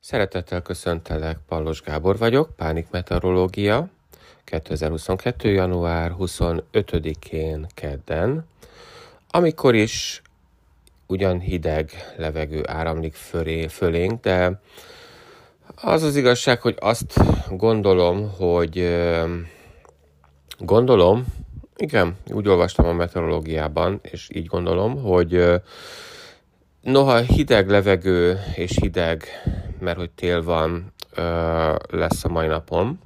Szeretettel 0.00 0.62
köszöntelek, 0.62 1.38
Pallos 1.48 1.82
Gábor 1.82 2.18
vagyok, 2.18 2.56
Pánik 2.56 2.86
Meteorológia, 2.90 3.88
2022. 4.44 5.50
január 5.50 6.14
25-én 6.18 7.66
kedden, 7.74 8.46
amikor 9.30 9.74
is 9.74 10.22
ugyan 11.06 11.40
hideg 11.40 11.90
levegő 12.16 12.62
áramlik 12.66 13.14
fölé, 13.14 13.66
fölénk, 13.66 14.20
de 14.20 14.60
az 15.74 16.02
az 16.02 16.16
igazság, 16.16 16.60
hogy 16.60 16.76
azt 16.80 17.20
gondolom, 17.50 18.30
hogy 18.36 18.98
gondolom, 20.58 21.26
igen, 21.76 22.16
úgy 22.26 22.48
olvastam 22.48 22.86
a 22.86 22.92
meteorológiában, 22.92 24.00
és 24.02 24.28
így 24.32 24.46
gondolom, 24.46 25.02
hogy 25.02 25.60
noha 26.88 27.18
hideg 27.18 27.68
levegő 27.68 28.38
és 28.54 28.78
hideg, 28.80 29.24
mert 29.80 29.96
hogy 29.96 30.10
tél 30.10 30.42
van, 30.42 30.92
lesz 31.90 32.24
a 32.24 32.28
mai 32.28 32.46
napon, 32.46 32.98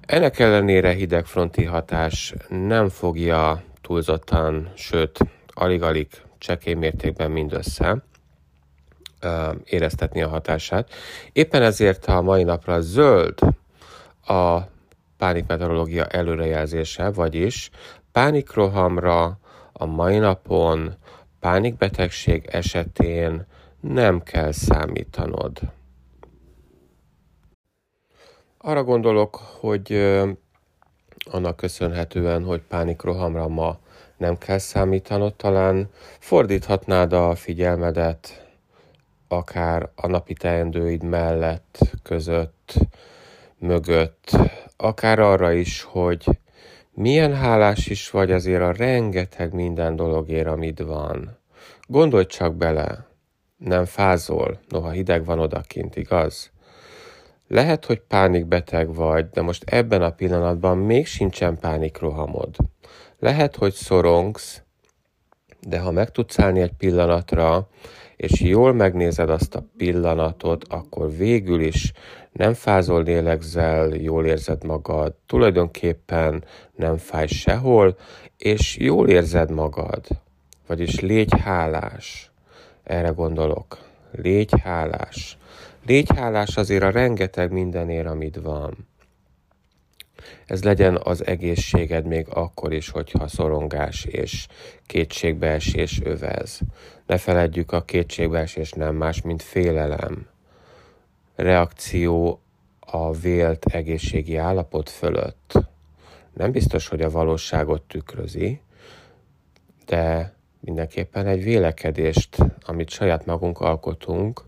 ennek 0.00 0.38
ellenére 0.38 0.92
hidegfronti 0.92 1.64
hatás 1.64 2.34
nem 2.48 2.88
fogja 2.88 3.62
túlzottan, 3.80 4.72
sőt, 4.74 5.18
alig-alig 5.46 6.08
csekély 6.38 6.74
mértékben 6.74 7.30
mindössze 7.30 8.04
éreztetni 9.64 10.22
a 10.22 10.28
hatását. 10.28 10.90
Éppen 11.32 11.62
ezért 11.62 12.06
a 12.06 12.22
mai 12.22 12.42
napra 12.42 12.80
zöld 12.80 13.38
a 14.26 14.60
pánikmeteorológia 15.16 16.06
előrejelzése, 16.06 17.10
vagyis 17.10 17.70
pánikrohamra 18.12 19.38
a 19.72 19.86
mai 19.86 20.18
napon 20.18 20.96
pánikbetegség 21.42 22.46
esetén 22.46 23.46
nem 23.80 24.22
kell 24.22 24.52
számítanod. 24.52 25.58
Arra 28.58 28.84
gondolok, 28.84 29.36
hogy 29.36 29.92
annak 31.30 31.56
köszönhetően, 31.56 32.44
hogy 32.44 32.60
pánikrohamra 32.60 33.48
ma 33.48 33.78
nem 34.16 34.38
kell 34.38 34.58
számítanod, 34.58 35.34
talán 35.34 35.90
fordíthatnád 36.18 37.12
a 37.12 37.34
figyelmedet 37.34 38.46
akár 39.28 39.90
a 39.94 40.06
napi 40.06 40.34
teendőid 40.34 41.02
mellett, 41.02 41.78
között, 42.02 42.74
mögött, 43.58 44.30
akár 44.76 45.18
arra 45.18 45.52
is, 45.52 45.82
hogy 45.82 46.26
milyen 46.94 47.34
hálás 47.34 47.86
is 47.86 48.10
vagy 48.10 48.32
azért 48.32 48.62
a 48.62 48.72
rengeteg 48.72 49.52
minden 49.52 49.96
dologért, 49.96 50.46
amit 50.46 50.80
van. 50.80 51.38
Gondolj 51.86 52.26
csak 52.26 52.56
bele, 52.56 53.06
nem 53.56 53.84
fázol, 53.84 54.60
noha 54.68 54.90
hideg 54.90 55.24
van 55.24 55.38
odakint, 55.38 55.96
igaz? 55.96 56.50
Lehet, 57.48 57.84
hogy 57.84 58.00
pánikbeteg 58.00 58.94
vagy, 58.94 59.28
de 59.28 59.42
most 59.42 59.70
ebben 59.70 60.02
a 60.02 60.10
pillanatban 60.10 60.78
még 60.78 61.06
sincsen 61.06 61.58
pánikrohamod. 61.58 62.56
Lehet, 63.18 63.56
hogy 63.56 63.72
szorongsz, 63.72 64.62
de 65.66 65.78
ha 65.78 65.90
meg 65.90 66.10
tudsz 66.10 66.38
állni 66.38 66.60
egy 66.60 66.72
pillanatra, 66.72 67.68
és 68.16 68.40
jól 68.40 68.72
megnézed 68.72 69.30
azt 69.30 69.54
a 69.54 69.64
pillanatot, 69.76 70.64
akkor 70.68 71.16
végül 71.16 71.60
is 71.60 71.92
nem 72.32 72.54
fázol, 72.54 73.02
lélegzel, 73.02 73.88
jól 73.88 74.26
érzed 74.26 74.64
magad, 74.64 75.14
tulajdonképpen 75.26 76.44
nem 76.74 76.96
fáj 76.96 77.26
sehol, 77.26 77.96
és 78.38 78.76
jól 78.76 79.08
érzed 79.08 79.50
magad. 79.50 80.06
Vagyis 80.66 81.00
légy 81.00 81.40
hálás. 81.40 82.30
Erre 82.82 83.08
gondolok. 83.08 83.78
Légy 84.12 84.60
hálás. 84.62 85.36
Légy 85.86 86.08
hálás 86.16 86.56
azért 86.56 86.82
a 86.82 86.90
rengeteg 86.90 87.52
mindenért, 87.52 88.06
amit 88.06 88.36
van. 88.42 88.76
Ez 90.46 90.64
legyen 90.64 91.00
az 91.02 91.26
egészséged 91.26 92.06
még 92.06 92.26
akkor 92.28 92.72
is, 92.72 92.90
hogyha 92.90 93.28
szorongás 93.28 94.04
és 94.04 94.46
kétségbeesés 94.86 96.00
övez. 96.04 96.60
Ne 97.06 97.18
feledjük, 97.18 97.72
a 97.72 97.82
kétségbeesés 97.82 98.72
nem 98.72 98.94
más, 98.94 99.22
mint 99.22 99.42
félelem. 99.42 100.26
Reakció 101.34 102.40
a 102.80 103.12
vélt 103.12 103.64
egészségi 103.64 104.36
állapot 104.36 104.90
fölött. 104.90 105.52
Nem 106.32 106.50
biztos, 106.50 106.88
hogy 106.88 107.00
a 107.00 107.10
valóságot 107.10 107.82
tükrözi, 107.82 108.60
de 109.86 110.34
mindenképpen 110.60 111.26
egy 111.26 111.42
vélekedést, 111.42 112.36
amit 112.66 112.90
saját 112.90 113.26
magunk 113.26 113.60
alkotunk 113.60 114.42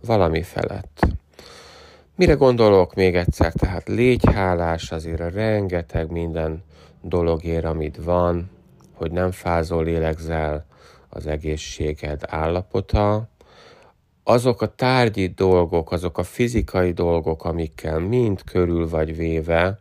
valami 0.00 0.42
felett. 0.42 1.06
Mire 2.16 2.32
gondolok 2.32 2.94
még 2.94 3.16
egyszer? 3.16 3.52
Tehát 3.52 3.88
légy 3.88 4.24
hálás 4.32 4.92
azért 4.92 5.20
a 5.20 5.28
rengeteg 5.28 6.10
minden 6.10 6.62
dologért, 7.02 7.64
amit 7.64 7.96
van, 8.04 8.50
hogy 8.92 9.10
nem 9.10 9.30
fázol, 9.30 9.84
lélegzel 9.84 10.66
az 11.08 11.26
egészséged 11.26 12.20
állapota. 12.26 13.28
Azok 14.22 14.62
a 14.62 14.74
tárgyi 14.74 15.26
dolgok, 15.26 15.92
azok 15.92 16.18
a 16.18 16.22
fizikai 16.22 16.92
dolgok, 16.92 17.44
amikkel 17.44 17.98
mind 17.98 18.42
körül 18.44 18.88
vagy 18.88 19.16
véve, 19.16 19.80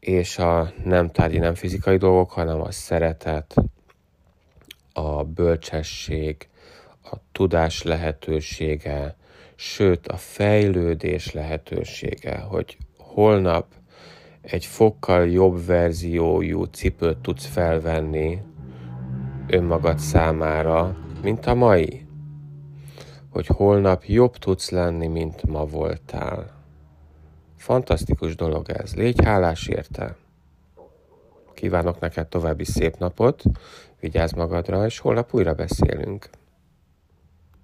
és 0.00 0.38
a 0.38 0.72
nem 0.84 1.10
tárgyi, 1.10 1.38
nem 1.38 1.54
fizikai 1.54 1.96
dolgok, 1.96 2.30
hanem 2.30 2.60
a 2.60 2.70
szeretet, 2.70 3.54
a 4.92 5.24
bölcsesség, 5.24 6.48
a 7.10 7.16
tudás 7.32 7.82
lehetősége, 7.82 9.16
sőt 9.64 10.08
a 10.08 10.16
fejlődés 10.16 11.32
lehetősége, 11.32 12.38
hogy 12.38 12.76
holnap 12.96 13.66
egy 14.40 14.64
fokkal 14.64 15.28
jobb 15.28 15.66
verziójú 15.66 16.64
cipőt 16.64 17.18
tudsz 17.18 17.46
felvenni 17.46 18.42
önmagad 19.48 19.98
számára, 19.98 20.96
mint 21.22 21.46
a 21.46 21.54
mai. 21.54 22.06
Hogy 23.28 23.46
holnap 23.46 24.04
jobb 24.04 24.36
tudsz 24.36 24.70
lenni, 24.70 25.06
mint 25.06 25.42
ma 25.46 25.64
voltál. 25.64 26.64
Fantasztikus 27.56 28.34
dolog 28.34 28.70
ez. 28.70 28.94
Légy 28.94 29.24
hálás 29.24 29.66
érte. 29.66 30.16
Kívánok 31.54 32.00
neked 32.00 32.28
további 32.28 32.64
szép 32.64 32.96
napot, 32.98 33.42
vigyázz 34.00 34.32
magadra, 34.32 34.84
és 34.84 34.98
holnap 34.98 35.34
újra 35.34 35.54
beszélünk. 35.54 36.30